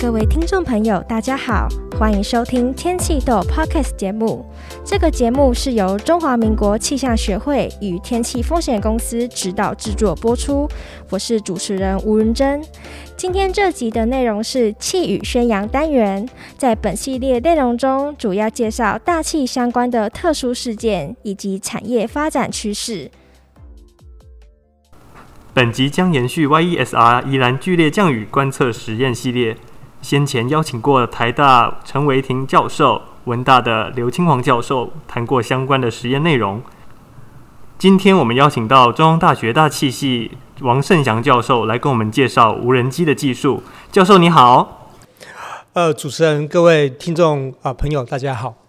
[0.00, 1.68] 各位听众朋友，大家好，
[1.98, 4.46] 欢迎收听天气豆 Podcast 节目。
[4.82, 10.66] 这个节目是由中华民国气象学会与天气风险公司指导制作播出。
[11.10, 12.64] 我是主持人吴云珍。
[13.14, 23.10] 今天这集的内容是气宇宣扬单元，在本系列内容中，主要介绍大气相关的特殊事件以及产业发展趋势。
[25.52, 29.54] 本集将延续 YESR 宜兰剧烈降雨观测实验系列。
[30.02, 36.62] 先前邀请过台大陈维廷教授、文大的刘清煌教授谈过相关的实验内容。
[37.78, 43.62] 今天我们邀请到中央大学大气系王胜祥教授来跟我们介绍无人机的技术。
[43.92, 44.88] 教授你好。
[45.72, 48.59] 呃，主持人、各位听众啊、呃、朋友，大家好。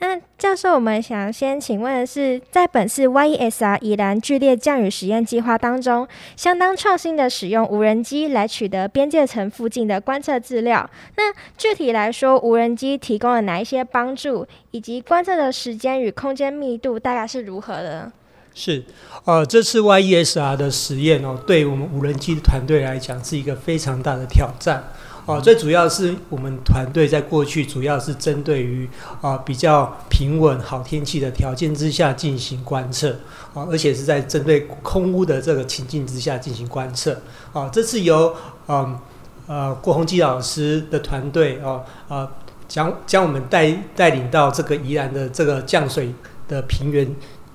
[0.00, 10.88] 那教授，我们想先请问的是，在本次 YESR 宜兰剧烈降雨实验计划当中，相当创新的使用无人机来取得边界层附近的观测资料。
[11.16, 18.12] 那具体来说，无人机提供了哪一些帮助，以及观测的时间与空间密度大概是如何的？
[18.54, 18.84] 是，
[19.24, 24.82] 呃，这次 YESR 的实验哦，对我们无人机团队来讲是一个非常大的挑战。
[25.28, 28.88] 哦，最主要是我们团队在过去主要是针对于
[29.20, 33.10] 啊比较平稳好天气的条件之下进行观测
[33.52, 37.20] 啊，而且是在针对空屋的这个情境之下进行观测
[37.52, 37.68] 啊。
[37.70, 38.34] 这次由
[38.68, 38.98] 嗯
[39.46, 42.26] 呃郭宏基老师的团队哦啊
[42.66, 46.10] 将将我们带带领到这个宜兰的这个降水
[46.48, 47.06] 的平原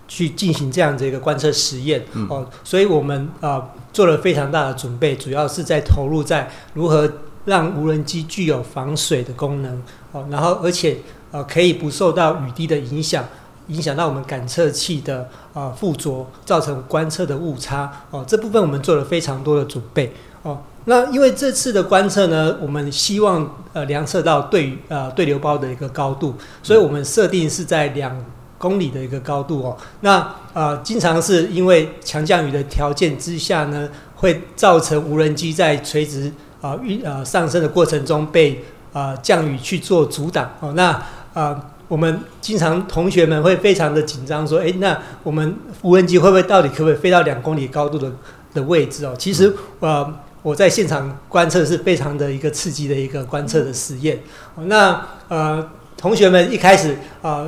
[0.08, 7.12] 去进行这样的一个观测实验哦，所以我们啊做了非常大的准备，主要是在投入在如何。
[7.46, 10.98] 让无人机具有防水的功能，哦，然后而且
[11.32, 13.26] 呃可以不受到雨滴的影响，
[13.68, 28.18] 影响到我们感测器的啊附着，造成观测的误差，哦，这部分我们做了非常多的准备，哦，那因为这次的观测呢，我们希望呃量测到对呃对流包的一个高度，所以我们设定是在两
[28.58, 36.32] 公里的一个高度哦，那呃经常是因为强降雨的条件之下呢，会造成无人机在垂直。
[36.64, 38.64] 啊，运呃上升的过程中被
[38.94, 41.04] 啊、呃、降雨去做阻挡哦，那啊、
[41.34, 48.10] 呃、我们经常同学们会非常的紧张，说，诶，那我们无人机会不会到底可不可以飞到两公里高度的
[48.54, 49.14] 的位置哦？
[49.20, 54.20] 其实呃我在现场观测是非常的一个刺激的一个观测的实验，
[54.68, 57.44] 那呃同学们一开始啊。
[57.44, 57.48] 呃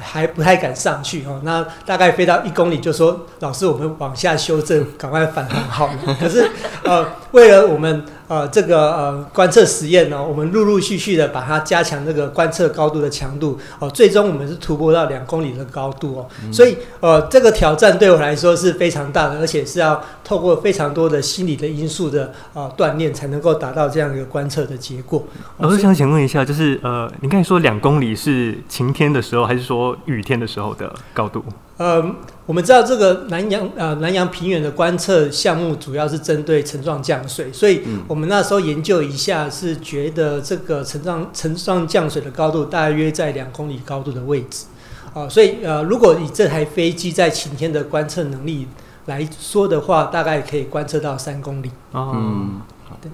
[0.00, 6.16] 还不太敢上去哦，那大概飞到一公里就说，老师，我们往下修正，赶快返航好了。
[6.18, 6.50] 可是
[6.82, 16.26] 呃，为了我们呃这个呃观测实验呢，我们陆陆续续的把它加强这个观测高度的强度哦，最终我们是突破到两公里的高度哦。
[16.52, 25.22] 所以呃这个挑战对我来说是非常大的，而且是要透过非常多的心理的因素的啊锻炼，才能够达到这样一个观测的结果。
[25.58, 29.96] 老师想请问一下，就是呃，你刚才说两公里是晴天的时候，还是说？
[30.06, 31.44] 雨天的时候的高度，
[31.78, 44.66] 呃，我们知道这个南洋呃南洋平原的观测项目主要是针对层状降水，所以我们那时候研究一下，是觉得这个层状层状降水的高度大约在两公里高度的位置，
[45.14, 48.68] 啊、呃，所以呃，如果以这台飞机在晴天的观测能力
[49.06, 51.70] 来说的话，大概可以观测到三公里。
[51.92, 53.08] 哦、嗯，好的。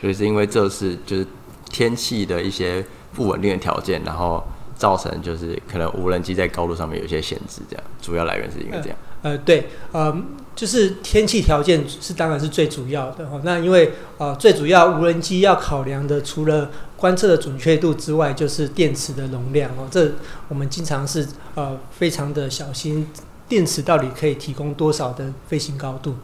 [0.00, 1.26] 所以是因为这是就是
[1.70, 2.84] 天气的一些
[3.14, 4.42] 不稳定的条件，然后。
[4.78, 8.96] 造成就是可能无人机在高度上面有一些限制，这样主要来源是因为这样。
[9.22, 10.16] 呃，呃对，呃，
[10.54, 13.40] 就是天气条件是当然是最主要的哦。
[13.42, 19.88] 那因为呃最主要无人机要考量的，除了观测的准确度之外，就是电池的容量哦。
[19.90, 20.12] 这
[20.48, 23.08] 我们经常是呃非常的小心，
[23.48, 26.14] 电池到底可以提供多少的飞行高度？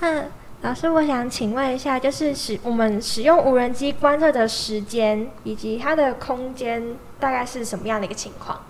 [0.00, 0.24] 嗯。
[0.62, 8.60] 老师，我想请问一下，就是使我们使用无人机观测的时间以及它的空间，大概是什么样的一个情况？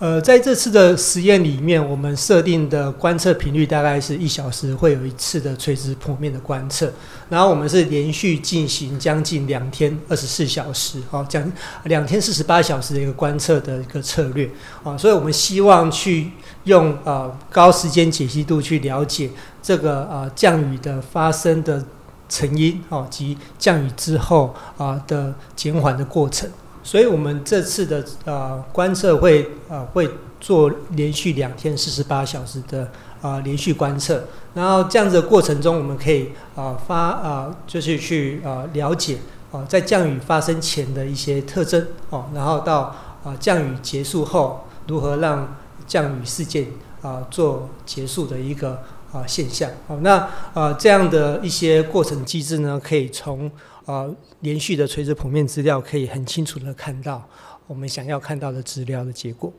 [0.00, 6.90] 呃，在这次的实验里面，我们设定的观测频率大概是一小时会有一次的垂直剖面的观测，
[7.28, 11.52] 然后我们是连续进行将近两天二十四小时，哦，将
[11.84, 14.48] 两天四十八小时的一个观测的一个策略，
[14.82, 16.30] 啊，所以我们希望去
[16.64, 19.30] 用呃高时间解析度去了解
[19.62, 21.84] 这个呃降雨的发生的
[22.26, 26.48] 成因，哦，及降雨之后啊的减缓的过程。
[26.82, 30.08] 所以，我们这次的呃观测会呃会
[30.40, 32.90] 做连续两天四十八小时的、
[33.20, 34.24] 呃、连续观测，
[34.54, 39.16] 然后这样子的过程中，我们可以啊、呃、发啊、呃、就是去啊、呃、了解
[39.52, 45.56] 啊、呃、在降雨发生前的一些特征哦，然后到啊、呃、降雨结束后如何让
[45.86, 46.68] 降雨事件
[47.02, 48.82] 啊、做结束的一个
[49.12, 49.70] 啊现象。
[49.86, 53.50] 好，那呃这样的一些过程机制呢，可以从
[53.90, 57.28] 呃连续的垂直剖面资料，可以很清楚的看到
[57.66, 59.52] 我们想要看到的资料的结果。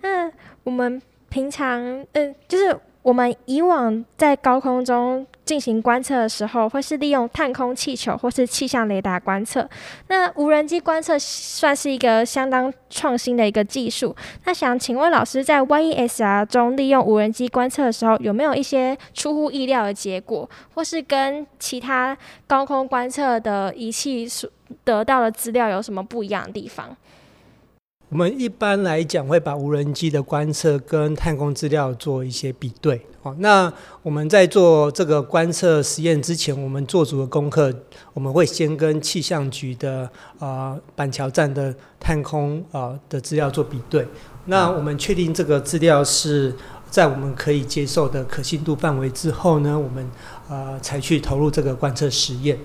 [0.00, 0.30] 那
[0.64, 1.80] 我们平常
[2.12, 2.78] 嗯，就是。
[3.00, 9.66] 我们以往在高空中进行观测的时候，会是利用探空气球或是气象雷达观测。
[10.08, 14.14] 那无人机观测算是一个相当创新的一个技术。
[14.44, 22.14] 那想请问老师，在 YESR 中利用无人机观测的时候，有没有一些出乎意料的结果，或是跟其他
[22.46, 24.50] 高空观测的仪器所
[24.84, 26.94] 得到的资料有什么不一样的地方？
[28.10, 32.98] 我们一般来讲会把无人机的观测跟探空资料做一些比对。
[33.22, 33.70] 哦，那
[34.02, 37.70] 我们在做这个观测实验之前，我们做足了功课，
[38.14, 40.08] 我们会先跟气象局的
[40.38, 44.06] 啊、板桥站的探空啊、的资料做比对。
[44.46, 46.54] 那我们确定这个资料是
[46.88, 50.10] 在我们可以接受的可信度范围之后呢，我们
[50.48, 52.58] 呃才去投入这个观测实验。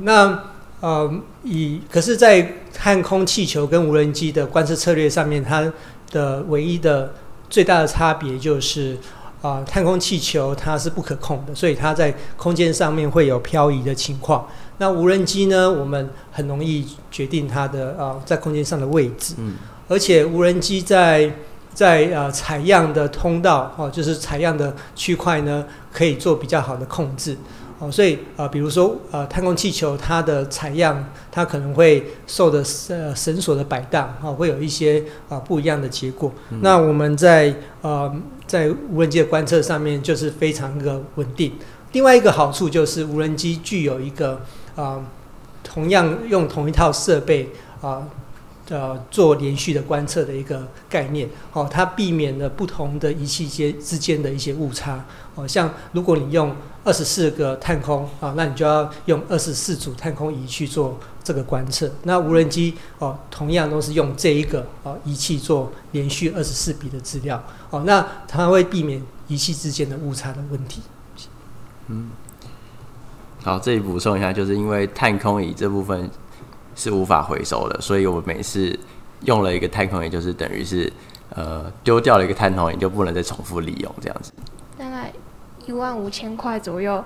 [0.00, 0.42] 那
[0.80, 5.72] 呃，以可是，在探空气球跟无人机的观测策略上面，它
[6.12, 7.12] 的唯一的
[7.50, 8.94] 最大的差别就是，
[9.42, 14.46] 啊、呃，探空气球它是不可控的，所以它在空间上面会有漂移的情况。
[14.78, 19.34] 那无人机呢，我们很容易决定它的啊、呃，在空间上的位置。
[19.38, 19.54] 嗯。
[19.88, 21.28] 而且无人机在
[21.74, 27.36] 在呃采样的通道哦，就是采样的区块呢，可以做比较好的控制。
[27.78, 32.58] 哦，所以啊、呃，比如说呃，探空气球它的采样，它可能会受的
[32.88, 36.32] 呃绳索的摆荡，啊、哦，会有一些啊、呃、不一样的结果。
[36.50, 38.12] 嗯、那我们在呃
[38.46, 41.52] 在无人机的观测上面就是非常的稳定。
[41.92, 44.32] 另外一个好处就是无人机具有一个
[44.74, 45.04] 啊、呃，
[45.62, 47.50] 同样用同一套设备
[47.80, 48.08] 啊。
[48.70, 55.02] 呃，做连续的观测的一个概念，哦，它避免了不同的仪器间之间的一些误差，
[55.34, 56.54] 哦，像如果你用
[56.84, 61.90] 二十四个探空啊，那你就要用二十四组探空仪去做这个观测。
[62.02, 70.82] 那无人机哦，同样都是用这一个哦仪器做连续二十四笔的资料，哦，那它会避免仪器之间的误差的问题。
[71.86, 72.10] 嗯，
[73.42, 76.10] 好，这里补充一下，就是因为探空仪这部分。
[76.78, 78.78] 是无法回收的，所以我们每次
[79.24, 80.90] 用了一个探空仪，就是等于是
[81.34, 84.30] 呃丢掉了一个探空仪，就不能再重复利用这样子。
[84.78, 85.12] 大概
[85.66, 87.04] 一万五千块左右。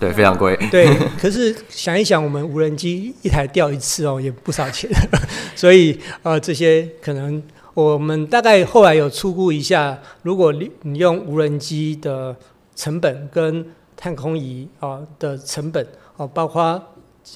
[0.00, 0.56] 对，非常贵。
[0.68, 4.90] 对，可是想一想，我们无人机一台掉一次哦，也不少钱。
[5.54, 7.40] 所以呃，这些可能
[7.72, 12.34] 我们大概后来有初估一下，如果你你用无人机的
[12.74, 13.64] 成本跟
[13.96, 15.86] 探空仪啊的成本
[16.16, 16.82] 哦，包括。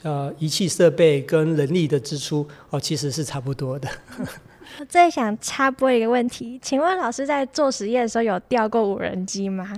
[0.02, 3.88] 呃，仪器设备跟人力的支出哦，其实是差不多的。
[4.79, 9.73] 我最想插播一个问题，请问老师在做实验的时候有调过无人机吗？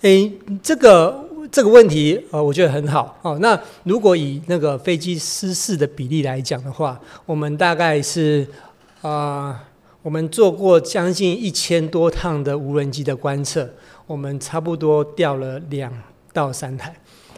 [0.00, 3.38] 诶、欸，这个这个问题呃，我觉得很好哦。
[3.40, 8.46] 那如果以那个飞机失事的比例来讲的话，我们大概是
[9.02, 9.60] 啊、呃，
[10.02, 13.68] 我们做过将近一千多趟的无人机的观测，
[14.06, 15.92] 我们差不多调了两
[16.32, 16.94] 到三台。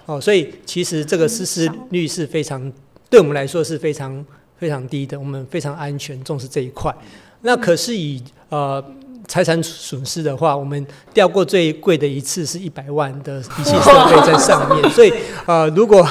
[0.09, 2.73] 哦，所以其实这个失事率是非常，
[3.11, 4.25] 对我们来说是非常
[4.57, 6.95] 非常低的，我们非常安全，重视这一块。
[7.43, 8.83] 那可是以呃
[9.27, 15.13] 财产损失的话，我们掉过最贵的一次是一百万的仪器设备在上面，所以
[15.45, 16.03] 呃如果，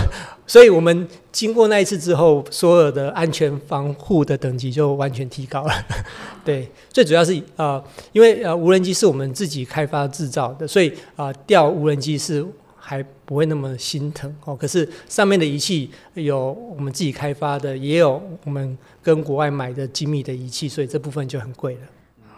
[0.46, 5.74] 所以我们经过那一次之后，所有的安全防护的等级就完全提高了。
[6.46, 12.46] 对，最主要是呃因为呃无人机是我们自己开发制造的，所以啊调无人机是。
[12.90, 14.56] 还不会那么心疼哦。
[14.56, 21.82] 可是上面的仪器有我们自己开发的，也有我们跟国外买的精密的仪器，所以这部分就很贵了。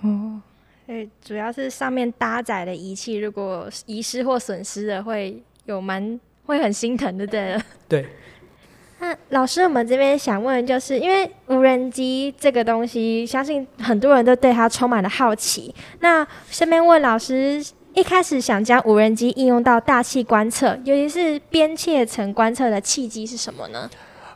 [0.02, 0.42] 哦，
[0.88, 7.62] 对，主要是上面搭载的仪器，如果遗失或损失了，会有蛮会很心疼的，对了。
[7.88, 8.08] 对。
[9.02, 15.74] 那老师，我们这边想问，就是因为无人机这个东西，相信很多人都对它充满了好奇。
[16.00, 17.64] 那顺便问老师。
[18.00, 23.90] 一开始想将无人机应用到大气观测，尤其是边界层观测的契机是什么呢？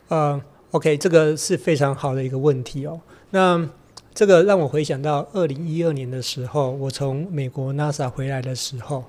[0.10, 0.42] 呃
[0.72, 3.00] ，OK，这个是非常好的一个问题哦。
[3.30, 3.66] 那
[4.14, 9.02] 这个让我回想到二零一二年的时候，我从美国 NASA 回来的时候，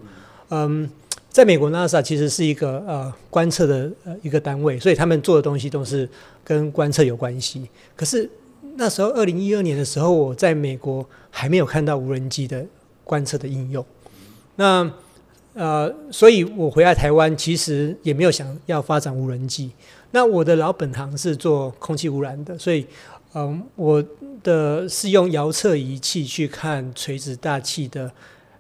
[0.50, 0.88] 嗯，
[1.28, 6.08] 在美国 NASA 其实是一个呃观测的呃一个单位，所以他们做的东西都是
[6.44, 7.68] 跟观测有关系。
[7.96, 8.30] 可是
[8.76, 12.64] 那时候二零一二年的时候，我在美国还没有看到无人机的
[13.02, 13.84] 观测的应用。
[14.56, 14.90] 那
[15.54, 19.70] 呃，所以我回来台湾，其实也没有想要发展无人机。
[20.11, 22.87] 那我的老本行是做空气污染的，所以
[23.34, 24.04] 嗯、我
[24.42, 28.11] 的是用遥测仪器去看垂直大气的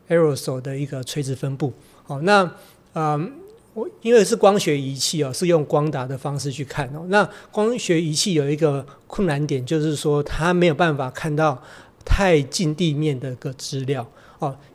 [0.08, 1.72] aerosol 的一个垂直分布。
[2.06, 2.48] 哦，那
[2.94, 3.32] 嗯，
[3.72, 7.04] 我因为是光学仪器哦，是用光达的方式去看哦。
[7.08, 11.60] 那光学仪器有一个困难点，就是说它没有办法看到
[12.04, 14.06] 太近地面的个资料。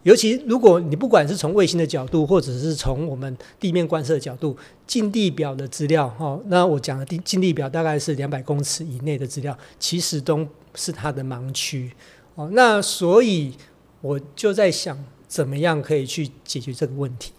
[0.04, 4.56] 尤其如果你不管是从卫星的角度，或者是从我们地面观测的角度，
[4.88, 11.92] 近地表的资料，哦，那我讲的近近地表大概是两百公尺以内的资料，其实都是它的盲区。
[12.36, 13.54] 哦，那所以
[14.02, 14.98] 我就在想，
[15.28, 17.34] 怎么样可以去解决这个问题？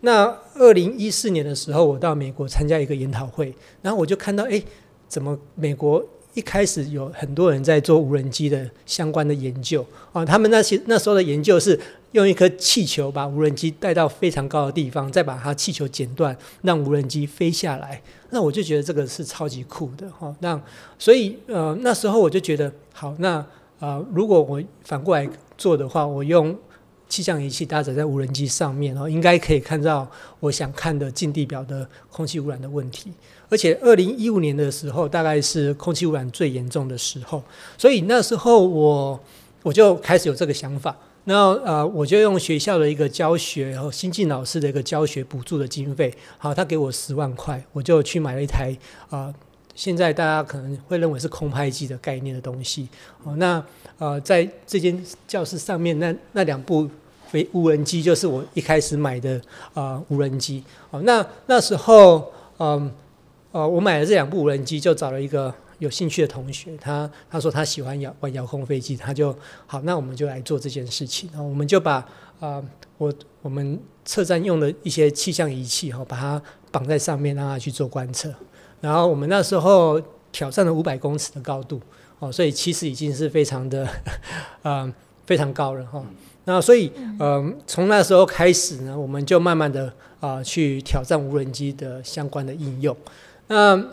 [0.00, 4.62] 那二零一四年的时候，我到美国参加一个研讨会，然后我就看到，哎，
[5.08, 6.04] 怎么美国？
[6.34, 11.78] 一开始有很多人在做无人机的相关的研究啊，他们那些那时候的研究是
[12.12, 18.00] 用一颗气球把无人机带到非常高的地方，再把它气球剪断，让无人机飞下来。
[18.30, 20.34] 那我就觉得这个是超级酷的哈。
[20.40, 20.60] 那
[20.98, 23.44] 所以呃那时候我就觉得好，那
[23.80, 26.56] 呃如果我反过来做的话，我用。
[27.12, 33.12] 气象仪器搭载在无人机上面，然后应该可以看到我想看的近地表的空气污染的问题。
[33.50, 37.42] 而且，二零一五年的时候，大概是空气污染最严重的时候，
[37.76, 39.20] 所以那时候我
[39.62, 40.96] 我就开始有这个想法。
[41.24, 48.74] 那呃，我就用学校的一个教学，然后新进老师的一个教学补助的经费，好，他给我十万块，我就去买了一台
[49.10, 49.34] 啊、呃，
[49.74, 52.88] 现在大家可能会认为是空拍机的概念的东西。
[53.22, 53.62] 哦，那
[53.98, 56.88] 呃，在这间教室上面那那两部。
[57.32, 59.40] 飞无人机就是我一开始买的
[59.72, 60.62] 啊、无人机。
[60.90, 62.92] 哦，那那时候嗯
[63.52, 69.34] 呃我买了这两部无人机，就找了一个有兴趣的同学，他他说他喜欢遥玩遥控飞机，他就
[69.66, 72.06] 好，那我们就来做这件事情，然后我们就把
[72.38, 72.62] 啊、
[72.98, 73.10] 我
[73.40, 78.34] 我们测站用的一些气象仪器哈、把它绑在上面，让它去做观测，
[78.82, 79.98] 然后我们那时候
[80.30, 81.80] 挑战了五百公尺的高度
[82.18, 83.86] 哦，所以其实已经是非常的
[84.62, 86.04] 啊、 呃、非常高了哈。
[86.44, 89.86] 那所以，嗯、呃，从那时候开始呢，我们就慢慢的
[90.20, 92.96] 啊、呃、去挑战无人机的相关的应用。
[93.46, 93.88] 那，嗯、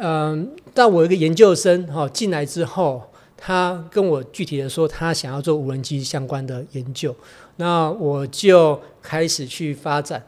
[0.00, 3.02] 呃，但我一个研究生哈进来之后，
[3.36, 7.14] 他跟我具体的说，他想要做无人机相关的研究。
[7.56, 10.24] 那我就开始去发展，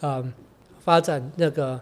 [0.00, 0.32] 嗯、呃，
[0.84, 1.80] 发展那个，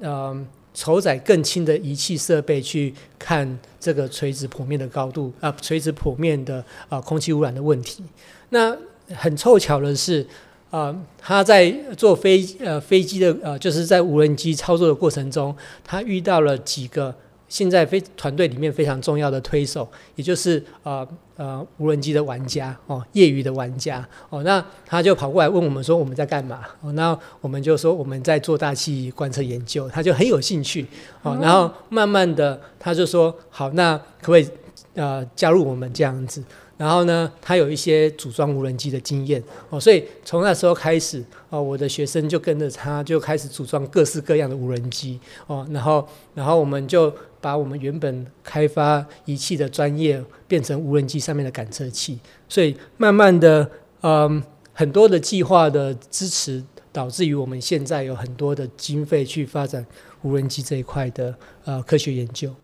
[0.00, 0.46] 嗯、呃。
[0.74, 8.04] 承载更轻的仪器设备去看这个垂直剖面的高度啊，垂直剖面的啊空气污染的问题。
[8.50, 8.76] 那
[9.14, 10.26] 很凑巧的是，
[10.70, 17.14] 啊，他在坐飞呃飞机的呃，就是在无人机操作的过程中，他遇到了几个。
[17.50, 26.60] 现在非团队里面非常重要的推手，也就是呃呃无人机的玩家哦，业余的玩家哦，那他就跑过来问我们说我们在干嘛？
[26.82, 30.86] 哦，那我们就说我们在做大气观测研究，他就很有兴趣
[31.22, 34.46] 哦，然后慢慢的他就说好，那可不可以
[34.92, 36.44] 呃加入我们这样子？
[36.78, 45.18] 然后呢，他有一些组装无人机的经验哦，所以从那时候开始哦，我的学生就跟着他就开始组装各式各样的无人机
[45.48, 52.18] 哦，然后然后我们就把我们原本开发仪器的专业变成无人机上面的感测器，
[52.48, 53.68] 所以慢慢的，
[54.02, 54.42] 嗯，
[54.72, 59.84] 很多的计划的支持，导致于我们现在有很多的经费去发展
[60.22, 62.54] 无人机这一块的呃科学研究。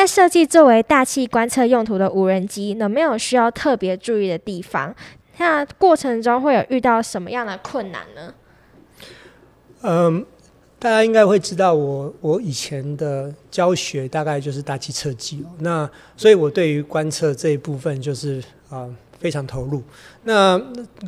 [0.00, 4.94] 在设计作为大气观测用途的无人机，有没有需要特别注意的地方？
[5.36, 8.32] 那过程中会有遇到什么样的困难呢？
[9.82, 10.24] 嗯，
[10.78, 18.88] 大家应该会知道我我以前的教学大概就是大气测计，那所以我对于观测这一部分就是啊、
[19.18, 19.82] 非常投入。
[20.24, 20.58] 那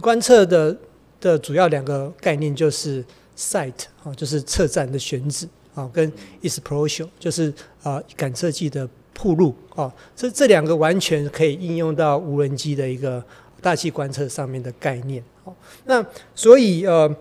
[0.02, 0.76] 观测的
[1.18, 3.02] 的主要两个概念就是
[3.34, 5.48] site 啊，就是测站的选址。
[5.74, 7.50] 啊，跟 explosion 就是
[7.82, 13.22] 啊感测器的铺路啊，这这两个完全可以应用到无人机的一个
[13.60, 15.22] 大气观测上面的概念。
[15.44, 17.12] 好，那所以呃，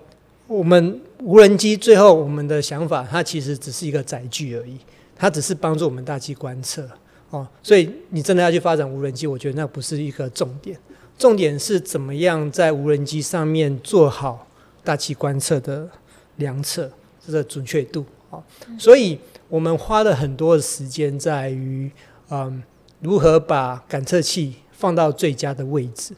[0.47, 4.77] 我们无人机最后我们的想法，它其实只是一个载具而已，
[5.15, 6.87] 它只是帮助我们大气观测
[7.29, 7.47] 哦。
[7.61, 10.77] 所以你真的要去发展无人机，我觉得那不是一个重点，
[11.17, 14.47] 重点是怎么样在无人机上面做好
[14.83, 15.89] 大气观测的
[16.37, 16.89] 量测，
[17.25, 18.05] 这个准确度。
[18.29, 18.41] 哦
[18.79, 19.19] 所以
[19.51, 21.91] 我们花了很多的时间在于，
[22.29, 22.63] 嗯，
[23.01, 26.13] 如何把感测器放到最佳的位置，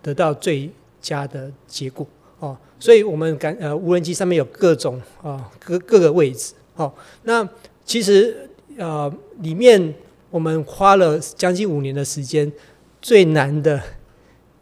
[0.00, 2.06] 得到最佳的结果
[2.38, 2.56] 哦。
[2.78, 6.94] 所以我们感呃无人机上面有各种啊各各个位置哦。
[7.24, 7.46] 那
[7.84, 9.92] 其实呃里面
[10.30, 12.50] 我们花了将近五年的时间，
[13.02, 13.82] 最难的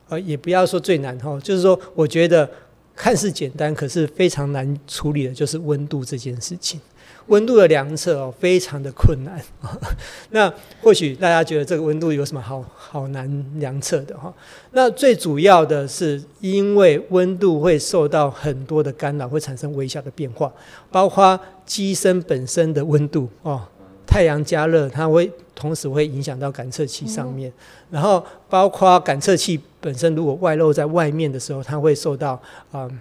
[0.09, 2.50] 呃也不要说最难哈，就是说我觉得
[2.97, 6.81] 看似简单，可是非常难处理的，就是温度这件事情。
[7.28, 9.40] 温度的量测哦，非常的困难。
[10.31, 10.52] 那
[10.83, 14.33] 或许大家觉得这个温度有什么好好难量测的哈？
[14.73, 20.52] 那最主要的是因为温度会受到很多的干扰，会产生微小的变化，
[20.90, 23.62] 包括机身本身的温度哦，
[24.07, 27.50] 太阳加热，它会同时会影响到感测器上面，
[27.90, 32.33] 然后包括感测器本身如果外露在外面的时候，它会受到
[32.71, 33.00] 啊、嗯、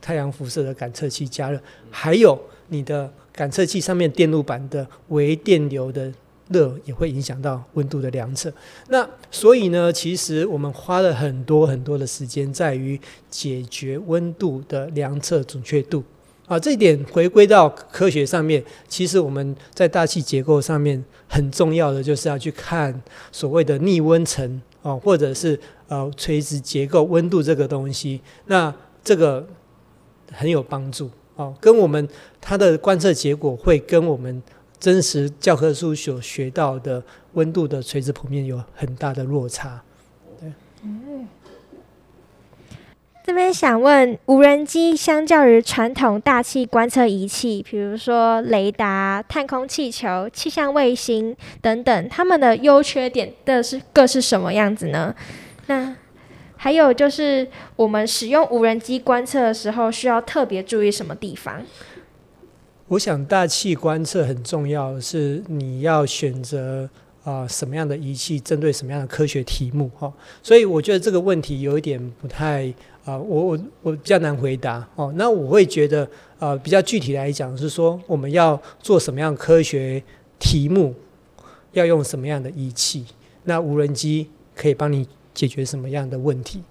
[0.00, 1.58] 太阳辐射的感测器加热，
[1.90, 2.38] 还有
[2.68, 3.10] 你的。
[3.32, 6.12] 感测器上面电路板的微电流的
[6.48, 8.52] 热也会影响到温度的量测。
[8.88, 16.04] 那所以呢，其实我们花了很多很多的时间在于解决温度的量测准确度
[16.46, 16.58] 啊。
[16.58, 25.58] 这一点回归到科学上面，其实我们在大气结构上面很重要的就是要去看所谓的逆温层啊，或者是
[25.88, 28.20] 呃垂直结构温度这个东西。
[28.46, 29.48] 那这个
[30.30, 31.10] 很有帮助。
[31.36, 32.08] 哦，跟我们
[32.40, 34.42] 它的观测结果会跟我们
[34.78, 39.82] 真实教科书所学到的温度的垂直谱面有很大的落差。
[40.40, 41.26] 对，嗯，
[43.24, 55.14] 这边想问，无人机相较于传统大气观测仪器，比如说雷达、探空气球、气象卫星等等，它们的优缺点的是各是什么样子呢？
[55.68, 55.94] 那
[56.62, 61.60] 还有就是，我们使用无人机观测的时候，需要特别注意什么地方？
[62.86, 66.88] 我想大气观测很重要，是你要选择
[67.24, 70.12] 啊什么样的仪器，针对什么样的科学题目哈。
[70.40, 72.72] 所以我觉得这个问题有一点不太
[73.04, 75.12] 啊，我我我比较难回答哦。
[75.16, 80.00] 那我会觉得啊，比较具体来讲是说，我们要做什么样的科学
[80.38, 80.94] 题目，
[81.72, 83.04] 要用什么样的仪器，
[83.42, 85.08] 那无人机可以帮你。
[85.34, 86.62] 解决什么样的问题？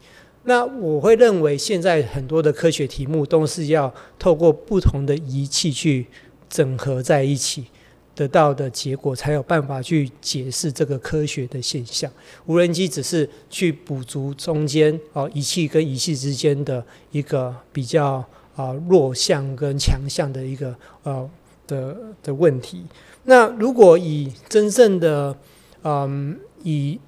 [0.43, 6.07] 那我会认为，现在很多的科学题目都是要透过不同的仪器去
[6.49, 7.65] 整合在一起，
[8.15, 12.11] 得到的结果才有办法去解释这个科学的现象。
[12.47, 21.29] 无人机只是去补足中间哦，仪器跟仪器之间的一个比较啊弱项跟强项的一个呃
[21.67, 22.83] 的的问题。
[23.25, 25.37] 那如果以真正的
[25.83, 26.99] 嗯以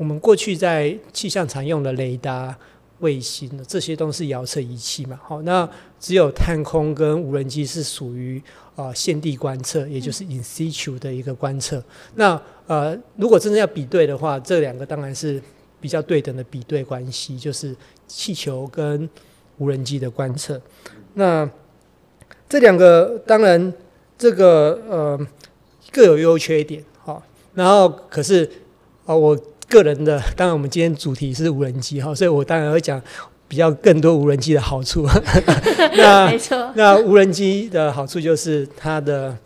[0.00, 2.56] 我们过去在气象常用的雷达、
[3.00, 5.20] 卫星这些都是遥测仪器嘛。
[5.22, 5.68] 好，那
[6.00, 8.42] 只有探空跟无人机是属于
[8.74, 11.84] 啊现地观测，也就是 in situ 的一个观测。
[12.14, 15.38] 那呃，如果真的要比对的话，这两个当然是
[15.82, 17.76] 比较对等的比对关系，就是
[18.08, 19.06] 气球跟
[19.58, 20.58] 无人机的观测。
[21.12, 21.46] 那
[22.48, 23.70] 这两个当然
[24.16, 25.26] 这个呃
[25.92, 26.82] 各有优缺点。
[27.04, 28.50] 好，然后可是
[29.04, 29.38] 啊我。
[29.70, 33.00] 个人的，当然我们今天主题是无人机哈，所以我当然会讲
[33.46, 35.06] 比较更多无人机的好处。
[35.96, 39.36] 那 没错，那无人机的好处就是它的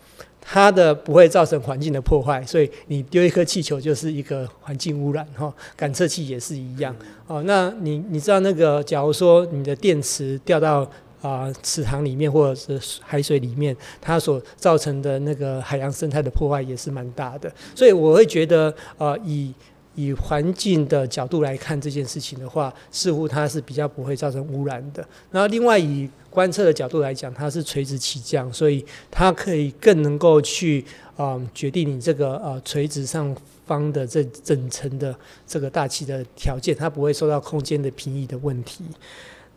[0.41, 6.95] 它的不会造成环境的破坏，所以你丢一颗气球就是一个环境污染哈，感测器也是一样
[7.27, 7.43] 哦。
[7.43, 10.79] 那你你知道那个，假如说你的电池掉到
[11.21, 19.53] 啊、呃、池塘里面或者是海水里面，它所造成的那个海洋生态的破坏也是蛮大的，所以我会觉得呃以。
[19.95, 25.05] 以环境的角度来看这件事情的话，似乎它是比较不会造成污染的。
[25.31, 30.83] 然后，另外以观测的角度来讲，它是垂直起降，所以它可以更能够去
[31.15, 35.15] 啊、决定你这个呃垂直上方的这整层的
[35.47, 38.83] 这个大气的条件，它不会受到空间的平移的问题。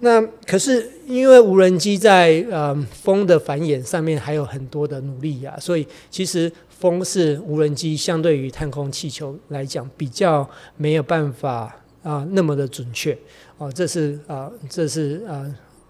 [0.01, 6.51] 那可是因为无人机在呃风的繁衍上面还有很多的努力呀、所以其实。
[6.79, 13.19] 风是无人机相对于探空气球来讲比较没有办法啊、那么的准确
[13.57, 15.45] 哦，这是啊、这是啊、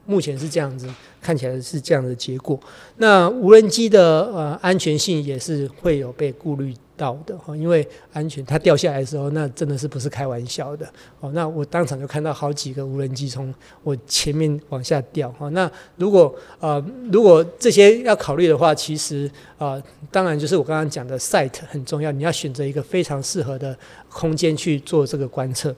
[0.07, 0.89] 目前是这样子，
[1.21, 2.59] 看起来是这样的结果。
[2.97, 10.85] 那无人机的呃安全性也是会有被顾虑到的哈，因为安全，它掉下来的时候，那真的是不是开玩笑的
[11.21, 11.31] 哦。
[11.33, 15.49] 那我当场就看到好几个无人机从我前面往下掉哈。
[15.51, 19.81] 那如果呃如果这些要考虑的话，其实啊、
[20.11, 23.75] 当然就是我刚刚讲的 site 很重要，你要选择一个非常适合的
[24.11, 25.75] 空间去做这个观测。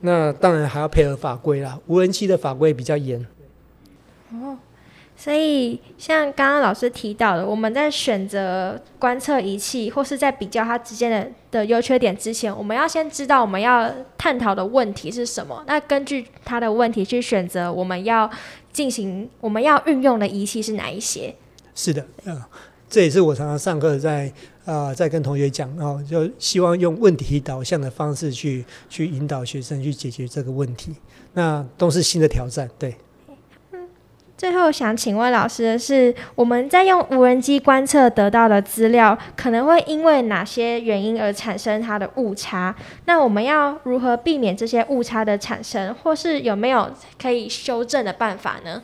[0.00, 3.26] 那当然还要配合法规啦，无人机的法规比较严。
[4.32, 4.56] 哦。
[5.22, 15.62] 所以，像刚刚老师提到的，我们在选择观测仪器，或是在比较它之间的的优缺点之前，我们要先知道我们要探讨的问题是什么。
[15.66, 18.30] 那根据它的问题去选择我们要
[18.72, 21.34] 进行、我们要运用的仪器是哪一些？
[21.74, 22.42] 是的，嗯，
[22.88, 24.32] 这也是我常常上课在
[24.64, 30.94] 啊、在跟同学讲哦，就希望用问题导向的方式去去引导学生去解决这个问题。
[31.34, 32.94] 那都是新的挑战，对。
[34.40, 42.74] 最后想请问老师的是，我们在用无人机观测得到的资料，可能会因为哪些原因而产生它的误差？
[43.04, 48.82] 那我们要如何避免这些误差的产生，或是有没有可以修正的办法呢？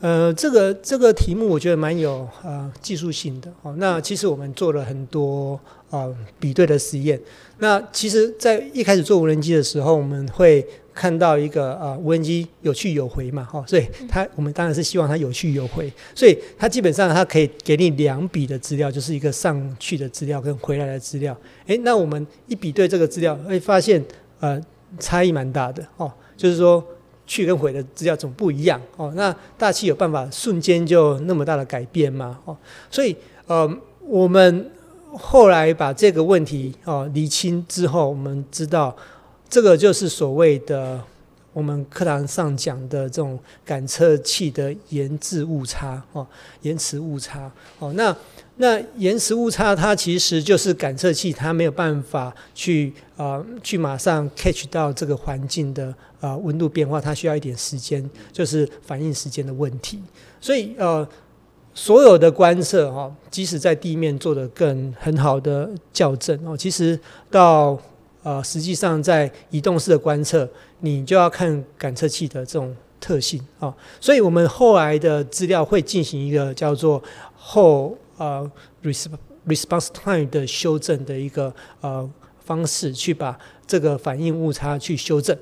[0.00, 3.74] 呃，这个这个题目我觉得蛮有呃技术性的哦。
[3.76, 7.20] 那其实我们做了很多呃比对的实验。
[7.58, 21.36] 那其实，在一开始做无人机的时候，我们会看到一个啊无人机有去有回嘛，哈，所以它我们当然是希望它有去有回，所以它基本上它可以给你两笔的资料，就是一个上去的资料跟回来的资料。
[21.66, 24.02] 诶，那我们一比对这个资料，会发现
[24.40, 24.60] 呃
[24.98, 26.84] 差异蛮大的哦，就是说
[27.26, 29.12] 去跟回的资料总不一样哦。
[29.16, 32.38] 那大气有办法瞬间就那么大的改变吗？
[32.44, 32.56] 哦，
[32.90, 33.66] 所以呃
[34.06, 34.70] 我们
[35.16, 38.96] 后来把这个问题哦厘清之后，我们知道。
[39.48, 41.00] 这个就是所谓的
[41.52, 46.26] 我们课堂上讲的这种感测器的延滞误差哦，
[46.62, 47.48] 延迟误差
[47.78, 47.92] 哦。
[47.92, 48.14] 那
[48.56, 60.02] 那延迟误差它其实就是感测器它没有办法去啊、去马上 catch 到这个环境的啊、温度变化，它需要一点时间，就是反应时间的问题。
[60.40, 61.08] 所以呃，
[61.76, 66.98] 所有的观测哈，即使在地面做的更很好的校正哦，其实
[67.30, 67.78] 到
[68.22, 70.48] 呃，实际上在移动式的观测，
[70.80, 73.74] 你就要看感测器的这种特性啊、哦。
[74.00, 77.00] 所以我们后来的资料会进行一个叫做
[77.36, 78.50] 后呃
[79.46, 82.08] response time 的修正的一个呃
[82.42, 85.36] 方式，去把这个反应误差去修正。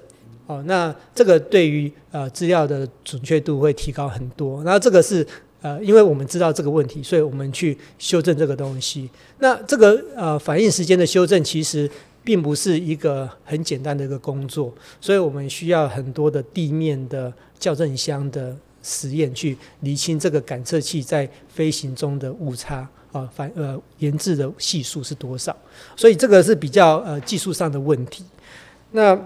[0.46, 4.62] 哦，那这个对于呃资料的准确度会提高很多。
[4.62, 5.26] 那这个是
[5.64, 9.08] 呃，因为我们知道这个问题，所以我们去修正这个东西。
[9.38, 11.90] 那这个呃反应时间的修正其实。
[12.26, 25.54] 并不是一个很简单的一个工作，所以我们需要很多的地面的校正箱的实验去厘清这个感测器在飞行中的误差啊，反呃研制的系数是多少？
[25.94, 28.24] 所以这个是比较呃技术上的问题。
[28.92, 29.20] 那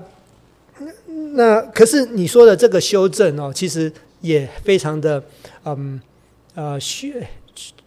[1.34, 5.22] 那可是你说的这个修正哦，其实也非常的
[5.64, 6.00] 嗯
[6.58, 7.14] 呃需。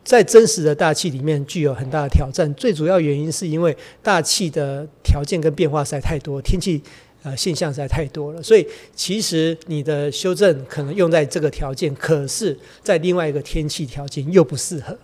[0.04, 6.82] 在真实的大气里面具有很大的挑战，最主要原因是因为大气的条件跟变化实在太多，天气
[7.24, 14.98] 呃现象实在太多了，所以其实你的修正可能用在这个条件，可是在另外一个天气条件又不适合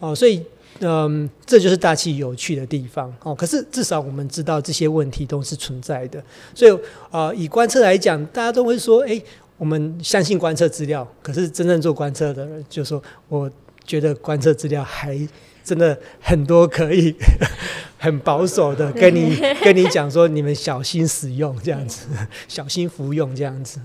[0.00, 0.42] 哦，所以
[0.80, 3.32] 嗯，这就是大气有趣的地方哦。
[3.34, 6.22] 可是至少我们知道这些问题都是存在的，
[6.54, 6.78] 所以
[7.10, 9.22] 呃，以观测来讲，大家都会说，诶，
[9.62, 13.48] 我们相信观测资料，可是真正做观测的人就说我。
[13.84, 15.18] 觉得观测资料还
[15.64, 17.12] 真的很多，可以
[17.98, 22.06] 很保守的跟你跟你讲说，你们小心使用这样子，
[22.46, 23.80] 小心服用这样子。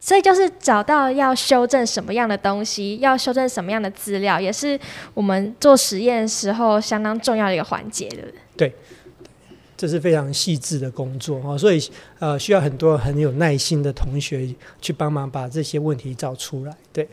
[0.00, 4.76] 所以就是找到要修正什么样的东西，要修正什么样的资料，也是
[5.14, 8.68] 我们做实验时候相当重要的一个环节，对不对？
[8.68, 8.74] 对，
[9.76, 11.82] 这是非常细致的工作啊，所以
[12.18, 14.48] 呃，需要很多很有耐心的同学
[14.80, 17.08] 去帮忙把这些问题找出来，对。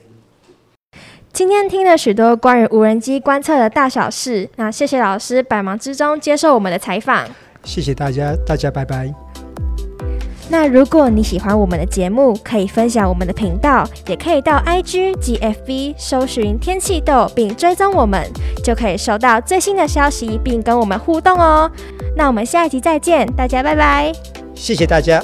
[1.33, 7.27] 今天听了许多关于无人机观测的大小事，那谢谢老师百忙之中接受我们的采访。
[7.63, 9.32] 谢谢大家，大家拜拜。
[10.49, 18.25] 那如果你喜欢我们的节目，可以分享我们的频道，也可以到 I G G F B 搜寻天气豆，并追踪我们，
[18.63, 21.71] 就可以收到最新的消息，并跟我们互动哦。
[22.15, 24.11] 那我们下一集再见，大家拜拜。
[24.53, 25.21] 谢谢大家。